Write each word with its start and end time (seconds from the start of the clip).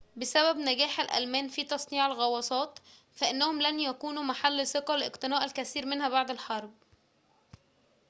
بسبب 0.17 0.57
نجاح 0.57 0.99
الألمان 0.99 1.47
في 1.47 1.63
تصنيع 1.63 2.05
الغواصات 2.07 2.79
فإنهم 3.15 3.61
لم 3.61 3.79
يكونوا 3.79 4.23
محل 4.23 4.67
ثقة 4.67 4.95
لاقتناء 4.95 5.43
الكثير 5.45 5.85
منها 5.85 6.09
بعد 6.09 6.29
الحرب 6.31 6.71